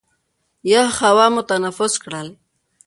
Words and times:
یخه 0.71 0.91
هوا 1.03 1.25
مو 1.33 1.41
تنفس 1.49 1.93
کړل. 2.03 2.27